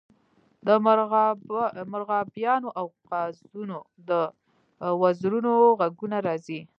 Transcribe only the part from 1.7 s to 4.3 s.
مرغابیانو او قازونو د